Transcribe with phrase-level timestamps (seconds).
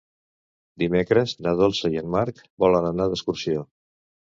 [0.83, 3.73] Dimecres na Dolça i en Marc volen anar d'excursió.